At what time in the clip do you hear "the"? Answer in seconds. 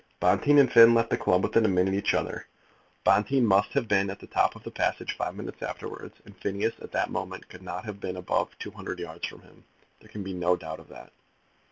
1.11-1.15, 4.17-4.25, 4.63-4.71